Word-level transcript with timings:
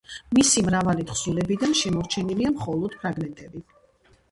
მისი 0.35 0.63
მრავალი 0.69 1.05
თხზულებიდან 1.09 1.77
შემორჩენილია 1.81 2.55
მხოლოდ 2.57 2.99
ფრაგმენტები. 3.05 3.67